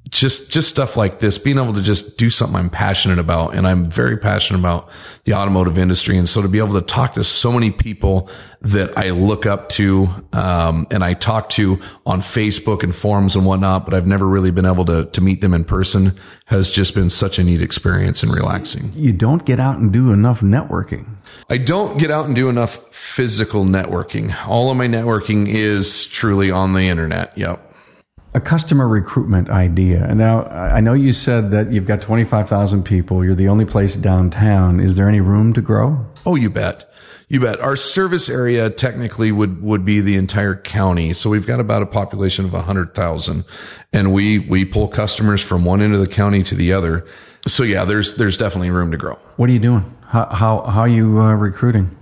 [0.08, 3.66] just just stuff like this being able to just do something i'm passionate about and
[3.66, 4.88] i'm very passionate about
[5.24, 6.16] the automotive industry.
[6.16, 8.30] And so to be able to talk to so many people
[8.62, 13.44] that i look up to um, and i talk to on facebook and forums and
[13.44, 16.16] whatnot but i've never really been able to to meet them in person
[16.46, 18.92] has just been such a neat experience and relaxing.
[18.94, 21.16] You don't get out and do enough networking.
[21.50, 24.32] I don't get out and do enough physical networking.
[24.46, 27.36] All of my networking is truly on the internet.
[27.36, 27.65] Yep
[28.36, 30.04] a customer recruitment idea.
[30.04, 33.24] And now I know you said that you've got 25,000 people.
[33.24, 34.78] You're the only place downtown.
[34.78, 36.04] Is there any room to grow?
[36.26, 36.92] Oh, you bet.
[37.28, 37.60] You bet.
[37.60, 41.14] Our service area technically would, would be the entire county.
[41.14, 43.44] So we've got about a population of 100,000
[43.94, 47.06] and we, we pull customers from one end of the county to the other.
[47.46, 49.14] So yeah, there's, there's definitely room to grow.
[49.36, 49.96] What are you doing?
[50.08, 51.96] How, how, how are you uh, recruiting?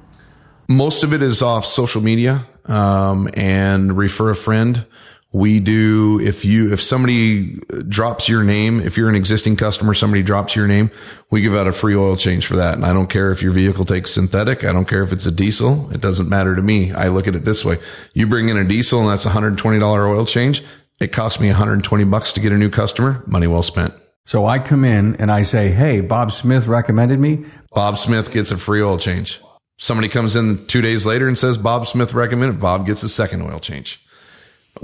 [0.67, 4.87] Most of it is off social media, um, and refer a friend.
[5.35, 7.57] We do, if you, if somebody
[7.89, 10.93] drops your name, if you're an existing customer, somebody drops your name,
[11.29, 12.75] we give out a free oil change for that.
[12.75, 14.63] And I don't care if your vehicle takes synthetic.
[14.63, 15.91] I don't care if it's a diesel.
[15.91, 16.93] It doesn't matter to me.
[16.93, 17.79] I look at it this way.
[18.13, 20.63] You bring in a diesel and that's a $120 oil change.
[21.01, 23.25] It costs me 120 bucks to get a new customer.
[23.27, 23.93] Money well spent.
[24.27, 27.45] So I come in and I say, Hey, Bob Smith recommended me.
[27.73, 29.41] Bob Smith gets a free oil change.
[29.79, 32.61] Somebody comes in two days later and says, Bob Smith recommended.
[32.61, 34.04] Bob gets a second oil change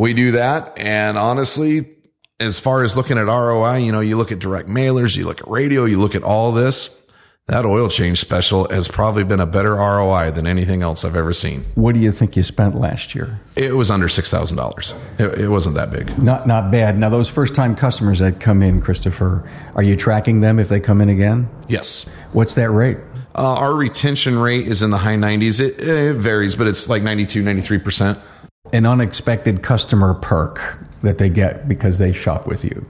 [0.00, 0.78] we do that.
[0.78, 1.86] And honestly,
[2.40, 5.42] as far as looking at ROI, you know, you look at direct mailers, you look
[5.42, 6.96] at radio, you look at all this.
[7.48, 11.32] That oil change special has probably been a better ROI than anything else I've ever
[11.32, 11.64] seen.
[11.74, 13.40] What do you think you spent last year?
[13.56, 14.94] It was under six thousand dollars.
[15.18, 16.16] It, it wasn't that big.
[16.16, 16.96] Not not bad.
[16.96, 20.78] Now those first time customers that come in, Christopher, are you tracking them if they
[20.80, 21.48] come in again?
[21.66, 22.08] Yes.
[22.32, 22.98] What's that rate?
[23.34, 25.60] Uh, our retention rate is in the high 90s.
[25.60, 28.20] It, it varies, but it's like 92, 93%
[28.72, 32.86] an unexpected customer perk that they get because they shop with you?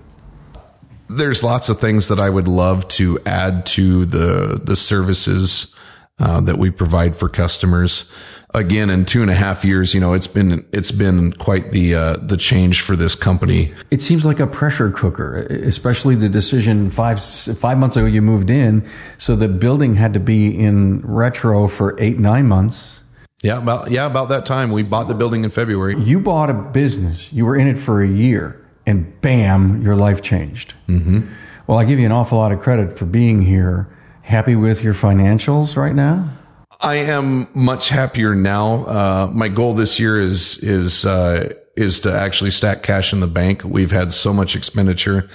[1.09, 5.75] There's lots of things that I would love to add to the the services
[6.21, 8.11] uh, that we provide for customers.
[8.53, 11.95] Again, in two and a half years, you know, it's been it's been quite the
[11.95, 13.73] uh, the change for this company.
[13.90, 18.51] It seems like a pressure cooker, especially the decision five five months ago you moved
[18.51, 18.87] in,
[19.19, 23.00] so the building had to be in retro for eight nine months
[23.42, 25.98] yeah, about yeah, about that time we bought the building in February.
[25.98, 27.33] You bought a business.
[27.33, 30.74] You were in it for a year, and bam, your life changed.
[30.88, 31.22] Mm-hmm.
[31.66, 33.88] Well, I give you an awful lot of credit for being here.
[34.22, 36.29] Happy with your financials right now?
[36.81, 38.85] I am much happier now.
[38.85, 43.26] Uh, my goal this year is is uh, is to actually stack cash in the
[43.26, 43.64] bank.
[43.64, 45.29] We've had so much expenditure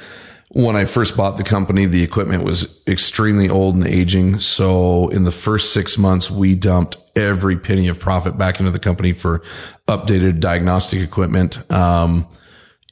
[0.49, 4.39] when I first bought the company, the equipment was extremely old and aging.
[4.39, 8.79] So in the first six months, we dumped every penny of profit back into the
[8.79, 9.41] company for
[9.88, 11.69] updated diagnostic equipment.
[11.71, 12.27] Um,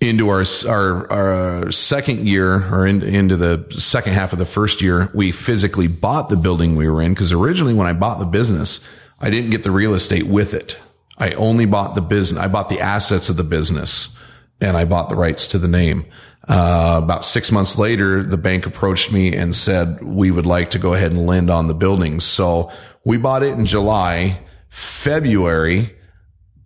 [0.01, 4.81] into our our, our second year or in, into the second half of the first
[4.81, 8.25] year, we physically bought the building we were in because originally when I bought the
[8.25, 8.85] business,
[9.21, 10.77] I didn't get the real estate with it.
[11.17, 12.41] I only bought the business.
[12.41, 14.17] I bought the assets of the business
[14.59, 16.05] and I bought the rights to the name.
[16.47, 20.79] Uh, about six months later, the bank approached me and said, we would like to
[20.79, 22.25] go ahead and lend on the buildings.
[22.25, 22.71] So
[23.05, 25.95] we bought it in July, February.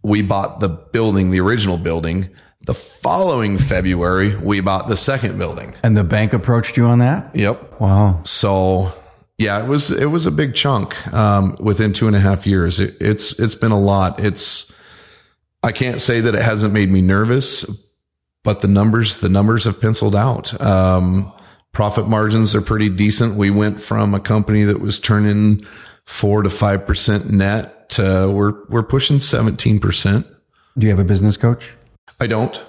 [0.01, 2.29] We bought the building, the original building.
[2.61, 5.75] The following February, we bought the second building.
[5.83, 7.35] And the bank approached you on that?
[7.35, 7.79] Yep.
[7.79, 8.21] Wow.
[8.23, 8.91] So
[9.37, 12.79] yeah, it was, it was a big chunk, um, within two and a half years.
[12.79, 14.19] It, it's, it's been a lot.
[14.19, 14.73] It's,
[15.61, 17.63] I can't say that it hasn't made me nervous,
[18.47, 20.60] but the numbers, the numbers have penciled out.
[20.62, 21.33] Um,
[21.73, 23.36] profit margins are pretty decent.
[23.36, 25.65] We went from a company that was turning
[26.05, 30.25] four to 5% net to we're, we're pushing 17%.
[30.77, 31.75] Do you have a business coach?
[32.21, 32.63] I don't.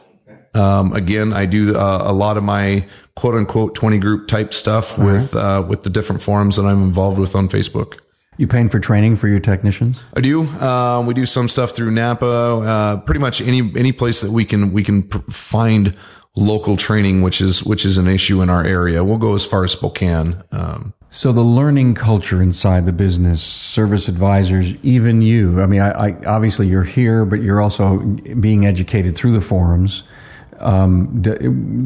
[0.52, 4.98] Um, again, I do uh, a lot of my quote unquote 20 group type stuff
[4.98, 8.00] with, uh, with the different forums that I'm involved with on Facebook.
[8.38, 10.02] You paying for training for your technicians?
[10.16, 10.44] I do.
[10.44, 12.26] Uh, we do some stuff through Napa.
[12.26, 15.94] Uh, pretty much any any place that we can we can pr- find
[16.36, 19.02] local training, which is which is an issue in our area.
[19.02, 20.40] We'll go as far as Spokane.
[20.52, 25.60] Um, So the learning culture inside the business, service advisors, even you.
[25.60, 27.98] I mean, I, I obviously you're here, but you're also
[28.38, 30.04] being educated through the forums.
[30.60, 31.34] Um, do,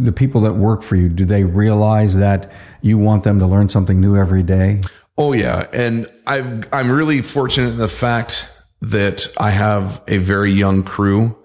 [0.02, 3.68] the people that work for you, do they realize that you want them to learn
[3.68, 4.80] something new every day?
[5.16, 8.48] Oh yeah, and I I'm really fortunate in the fact
[8.80, 11.36] that I have a very young crew,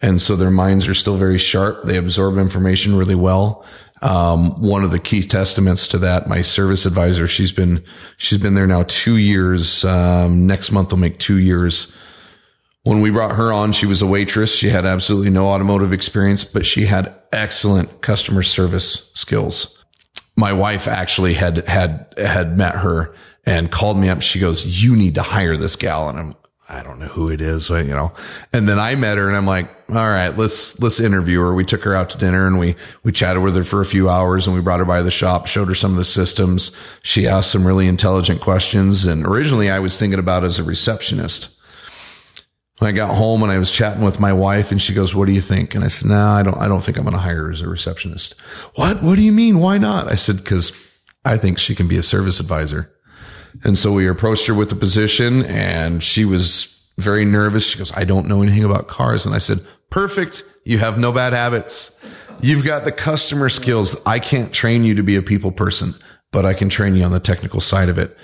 [0.00, 1.84] and so their minds are still very sharp.
[1.84, 3.64] They absorb information really well.
[4.02, 7.82] Um, one of the key testaments to that, my service advisor, she's been,
[8.18, 9.82] she's been there now two years.
[9.82, 11.90] Um, next month will make two years.
[12.82, 14.54] When we brought her on, she was a waitress.
[14.54, 19.82] She had absolutely no automotive experience, but she had excellent customer service skills.
[20.36, 23.14] My wife actually had, had, had met her
[23.46, 24.22] and called me up.
[24.22, 26.08] She goes, you need to hire this gal.
[26.08, 26.34] And I'm,
[26.68, 28.12] I don't know who it is, you know.
[28.52, 31.54] And then I met her and I'm like, all right, let's, let's interview her.
[31.54, 34.08] We took her out to dinner and we, we chatted with her for a few
[34.08, 36.70] hours and we brought her by the shop, showed her some of the systems.
[37.02, 39.04] She asked some really intelligent questions.
[39.04, 41.53] And originally I was thinking about as a receptionist.
[42.78, 45.26] When I got home and I was chatting with my wife and she goes, what
[45.26, 45.74] do you think?
[45.74, 47.50] And I said, no, nah, I don't, I don't think I'm going to hire her
[47.50, 48.34] as a receptionist.
[48.74, 49.00] What?
[49.02, 49.60] What do you mean?
[49.60, 50.08] Why not?
[50.08, 50.72] I said, cause
[51.24, 52.92] I think she can be a service advisor.
[53.62, 57.64] And so we approached her with the position and she was very nervous.
[57.66, 59.24] She goes, I don't know anything about cars.
[59.24, 59.60] And I said,
[59.90, 60.42] perfect.
[60.64, 61.98] You have no bad habits.
[62.40, 63.96] You've got the customer skills.
[64.04, 65.94] I can't train you to be a people person,
[66.32, 68.16] but I can train you on the technical side of it.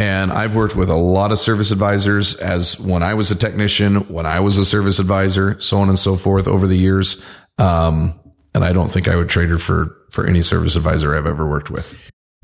[0.00, 3.96] And I've worked with a lot of service advisors as when I was a technician,
[4.08, 7.22] when I was a service advisor, so on and so forth over the years.
[7.58, 8.18] Um,
[8.54, 11.46] and I don't think I would trade her for, for any service advisor I've ever
[11.46, 11.94] worked with.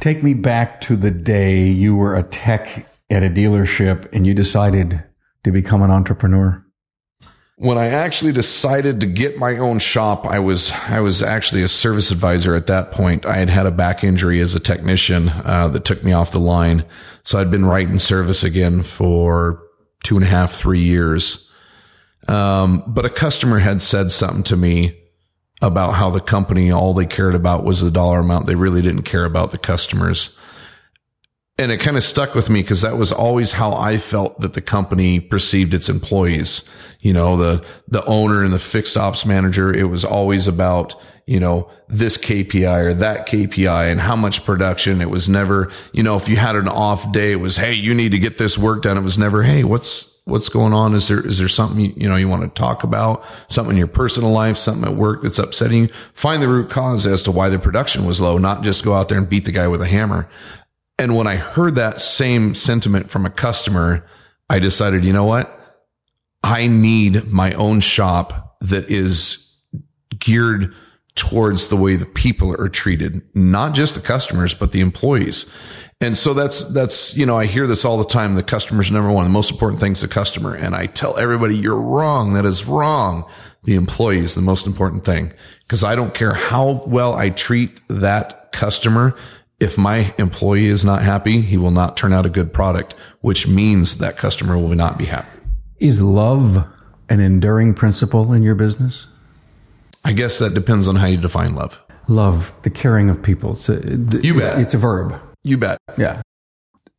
[0.03, 4.35] Take me back to the day you were a tech at a dealership and you
[4.35, 5.03] decided
[5.45, 6.63] to become an entrepreneur.
[7.59, 11.69] When I actually decided to get my own shop, I was I was actually a
[11.69, 13.25] service advisor at that point.
[13.25, 16.39] I had had a back injury as a technician uh, that took me off the
[16.39, 16.85] line,
[17.23, 19.63] so I'd been right in service again for
[20.05, 21.51] two and a half, three years.
[22.29, 24.99] Um, but a customer had said something to me
[25.63, 28.45] about how the company all they cared about was the dollar amount.
[28.45, 30.37] They really didn't care about the customers.
[31.59, 34.53] And it kind of stuck with me because that was always how I felt that
[34.53, 36.69] the company perceived its employees.
[37.01, 41.41] You know, the, the owner and the fixed ops manager, it was always about, you
[41.41, 45.01] know, this KPI or that KPI and how much production.
[45.01, 47.95] It was never, you know, if you had an off day, it was, Hey, you
[47.95, 48.99] need to get this work done.
[48.99, 50.95] It was never, Hey, what's, what's going on?
[50.95, 53.25] Is there, is there something you, you know, you want to talk about?
[53.49, 55.89] Something in your personal life, something at work that's upsetting you?
[56.13, 59.09] Find the root cause as to why the production was low, not just go out
[59.09, 60.29] there and beat the guy with a hammer.
[60.99, 64.07] And when I heard that same sentiment from a customer,
[64.49, 65.53] I decided, you know what?
[66.43, 69.43] I need my own shop that is
[70.19, 70.75] geared
[71.17, 75.51] towards the way the people are treated, not just the customers, but the employees.
[76.01, 78.35] And so that's, that's, you know, I hear this all the time.
[78.35, 79.25] The customer's number one.
[79.25, 80.55] The most important thing is the customer.
[80.55, 82.35] And I tell everybody, you're wrong.
[82.35, 83.29] That is wrong.
[83.65, 85.33] The employee is the most important thing
[85.63, 89.17] because I don't care how well I treat that customer.
[89.59, 93.49] If my employee is not happy, he will not turn out a good product, which
[93.49, 95.41] means that customer will not be happy.
[95.79, 96.67] Is love
[97.09, 99.07] an enduring principle in your business?
[100.05, 101.81] I guess that depends on how you define love.
[102.07, 103.53] Love, the caring of people.
[103.53, 103.81] It's a,
[104.23, 104.61] You bet.
[104.61, 105.21] It's a verb.
[105.43, 105.79] You bet.
[105.97, 106.23] Yeah.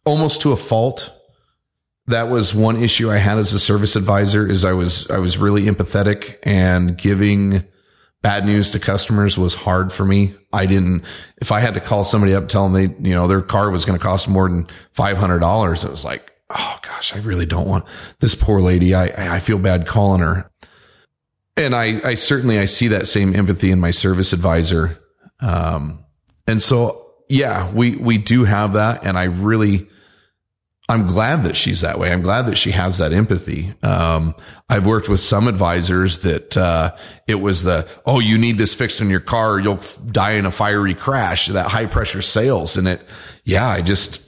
[0.05, 1.11] Almost to a fault.
[2.07, 5.37] That was one issue I had as a service advisor is I was, I was
[5.37, 7.65] really empathetic and giving
[8.21, 10.35] bad news to customers was hard for me.
[10.51, 11.03] I didn't,
[11.37, 13.85] if I had to call somebody up, tell them they, you know, their car was
[13.85, 17.85] going to cost more than $500, it was like, oh gosh, I really don't want
[18.19, 18.95] this poor lady.
[18.95, 20.49] I, I feel bad calling her.
[21.55, 24.99] And I, I certainly, I see that same empathy in my service advisor.
[25.39, 26.05] Um,
[26.45, 29.03] and so, yeah, we, we do have that.
[29.03, 29.87] And I really,
[30.89, 32.13] I'm glad that she's that way.
[32.13, 33.73] I'm glad that she has that empathy.
[33.83, 34.33] Um,
[34.69, 36.95] I've worked with some advisors that, uh,
[37.27, 39.81] it was the, oh, you need this fixed in your car you'll
[40.11, 42.77] die in a fiery crash, that high pressure sales.
[42.77, 43.01] And it,
[43.43, 44.23] yeah, I just,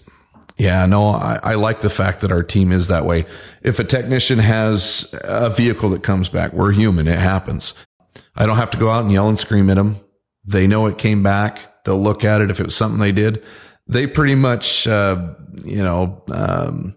[0.57, 3.25] yeah, no, I, I like the fact that our team is that way.
[3.61, 7.07] If a technician has a vehicle that comes back, we're human.
[7.07, 7.73] It happens.
[8.35, 9.95] I don't have to go out and yell and scream at them.
[10.43, 11.85] They know it came back.
[11.85, 13.45] They'll look at it if it was something they did
[13.89, 15.33] they pretty much, uh,
[15.65, 16.95] you know, um,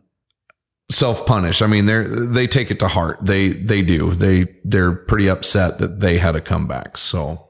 [0.90, 1.62] self punish.
[1.62, 3.18] I mean, they're, they take it to heart.
[3.22, 4.12] They, they do.
[4.12, 6.96] They, they're pretty upset that they had to come back.
[6.96, 7.48] So.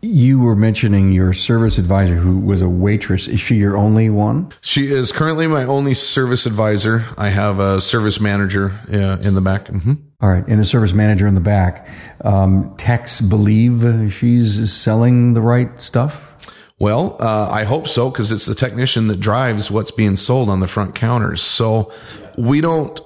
[0.00, 3.26] You were mentioning your service advisor who was a waitress.
[3.26, 4.50] Is she your only one?
[4.60, 7.06] She is currently my only service advisor.
[7.16, 9.68] I have a service manager uh, in the back.
[9.68, 9.94] Mm-hmm.
[10.20, 11.88] All right, and a service manager in the back.
[12.22, 16.33] Um, techs believe she's selling the right stuff.
[16.78, 20.60] Well, uh, I hope so because it's the technician that drives what's being sold on
[20.60, 21.40] the front counters.
[21.40, 21.92] So
[22.36, 23.00] we don't,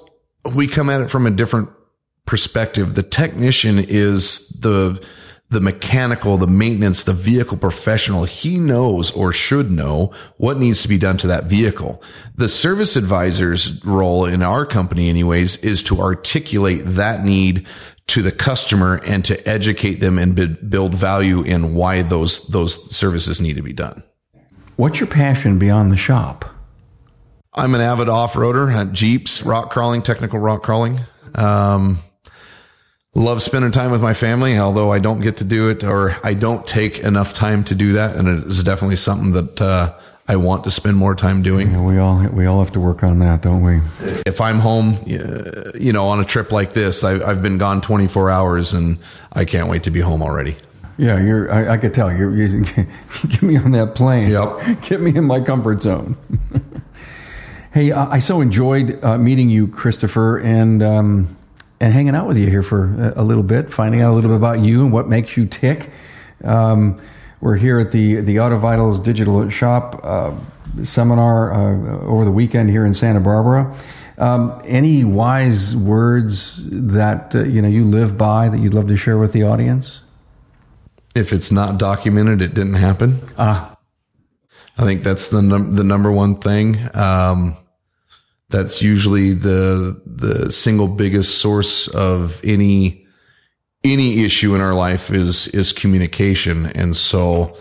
[0.55, 1.69] we come at it from a different
[2.25, 2.95] perspective.
[2.95, 5.03] The technician is the,
[5.49, 8.25] the mechanical, the maintenance, the vehicle professional.
[8.25, 12.01] He knows or should know what needs to be done to that vehicle.
[12.35, 17.67] The service advisor's role in our company anyways is to articulate that need
[18.09, 20.35] to the customer and to educate them and
[20.69, 24.03] build value in why those those services need to be done.
[24.75, 26.45] What's your passion beyond the shop?
[27.53, 30.99] I'm an avid off-roader, uh, Jeeps, rock crawling, technical rock crawling.
[31.35, 31.99] Um,
[33.15, 36.33] love spending time with my family, although I don't get to do it or I
[36.33, 38.15] don't take enough time to do that.
[38.15, 39.93] And it is definitely something that, uh,
[40.29, 41.71] I want to spend more time doing.
[41.71, 43.81] Yeah, we all we all have to work on that, don't we?
[44.27, 48.29] If I'm home, you know, on a trip like this, I, have been gone 24
[48.29, 48.99] hours, and
[49.33, 50.55] I can't wait to be home already.
[50.99, 51.51] Yeah, you're.
[51.51, 52.35] I, I could tell you're.
[52.35, 52.63] You,
[53.27, 54.29] get me on that plane.
[54.29, 54.81] Yep.
[54.83, 56.15] Get me in my comfort zone.
[57.73, 61.37] hey, I, I so enjoyed uh, meeting you, Christopher, and um,
[61.79, 62.83] and hanging out with you here for
[63.15, 65.47] a, a, little bit, finding out a little bit about you and what makes you
[65.47, 65.89] tick.
[66.43, 67.01] Um,
[67.41, 70.33] we're here at the the AutoVitals Digital Shop uh,
[70.83, 73.75] seminar uh, over the weekend here in Santa Barbara.
[74.17, 78.97] Um, any wise words that uh, you know you live by that you'd love to
[78.97, 80.01] share with the audience?
[81.15, 83.19] If it's not documented, it didn't happen.
[83.37, 83.77] Ah,
[84.77, 86.77] I think that's the num- the number one thing.
[86.93, 87.55] Um,
[88.49, 93.07] that's usually the the single biggest source of any
[93.83, 96.67] any issue in our life is is communication.
[96.67, 97.55] And so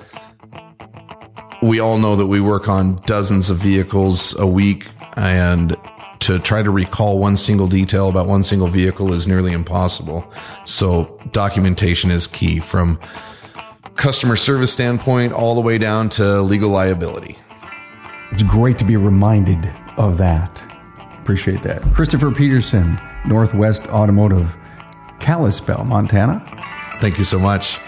[1.62, 4.86] we all know that we work on dozens of vehicles a week.
[5.16, 5.76] And
[6.20, 10.32] to try to recall one single detail about one single vehicle is nearly impossible.
[10.64, 12.98] So documentation is key from
[13.96, 17.38] customer service standpoint all the way down to legal liability.
[18.30, 20.62] It's great to be reminded of that.
[21.20, 21.82] Appreciate that.
[21.94, 24.56] Christopher Petersen northwest automotive
[25.20, 26.42] Kalispell, Montana.
[27.00, 27.78] Thank you so much.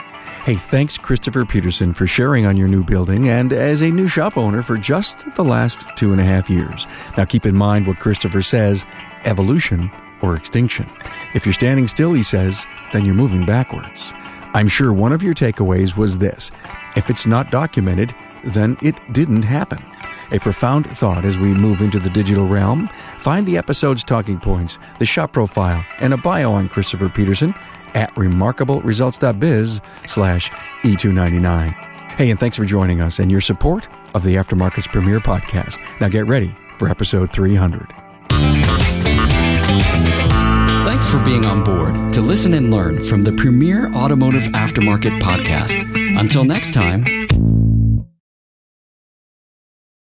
[0.45, 4.39] Hey, thanks, Christopher Petersen, for sharing on your new building and as a new shop
[4.39, 6.87] owner for just the last two and a half years.
[7.18, 8.87] Now, keep in mind what Christopher says
[9.24, 9.91] evolution
[10.22, 10.91] or extinction.
[11.35, 14.14] If you're standing still, he says, then you're moving backwards.
[14.55, 16.51] I'm sure one of your takeaways was this
[16.97, 18.14] if it's not documented,
[18.45, 19.85] then it didn't happen.
[20.33, 22.89] A profound thought as we move into the digital realm.
[23.18, 27.55] Find the episode's talking points, the shop profile, and a bio on Christopher Petersen
[27.95, 30.51] at remarkableresults.biz slash
[30.83, 31.72] E299.
[32.16, 35.78] Hey, and thanks for joining us and your support of the Aftermarket's premier podcast.
[36.01, 37.93] Now get ready for episode 300.
[40.85, 45.83] Thanks for being on board to listen and learn from the premier automotive aftermarket podcast.
[46.18, 47.20] Until next time,